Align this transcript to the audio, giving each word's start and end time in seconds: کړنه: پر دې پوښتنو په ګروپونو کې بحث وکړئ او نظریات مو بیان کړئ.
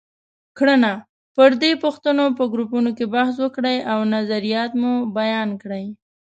کړنه: 0.57 0.91
پر 1.35 1.51
دې 1.61 1.71
پوښتنو 1.83 2.25
په 2.37 2.43
ګروپونو 2.53 2.89
کې 2.97 3.05
بحث 3.15 3.35
وکړئ 3.39 3.77
او 3.91 3.99
نظریات 4.15 4.71
مو 4.81 4.93
بیان 5.17 5.49
کړئ. 5.61 5.85